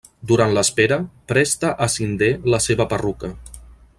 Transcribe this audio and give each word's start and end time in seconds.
Durant 0.29 0.53
l'espera, 0.57 0.97
presta 1.33 1.71
a 1.87 1.89
Sin-Dee 1.97 2.39
la 2.55 2.63
seva 2.69 2.91
perruca. 2.95 3.33